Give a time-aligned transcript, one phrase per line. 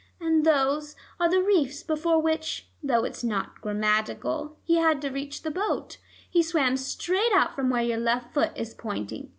[0.19, 5.43] And those are the reefs, before which, though it's not grammatical, he had to reach
[5.43, 5.99] the boat.
[6.27, 9.29] He swam straight out from where your left foot is pointing.